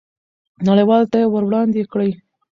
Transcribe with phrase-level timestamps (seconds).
[0.67, 2.11] نړیوالو ته یې وړاندې کړئ.